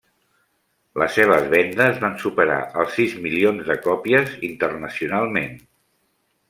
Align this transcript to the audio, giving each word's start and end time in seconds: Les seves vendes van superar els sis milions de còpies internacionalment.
Les 1.01 1.11
seves 1.17 1.45
vendes 1.51 2.01
van 2.05 2.17
superar 2.23 2.57
els 2.85 2.97
sis 3.01 3.15
milions 3.27 3.69
de 3.69 3.77
còpies 3.87 4.35
internacionalment. 4.53 5.59